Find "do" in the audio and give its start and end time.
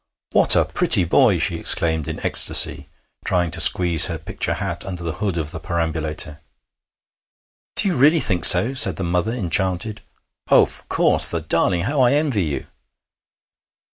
7.75-7.87